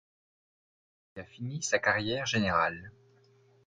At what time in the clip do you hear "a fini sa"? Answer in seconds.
1.21-1.77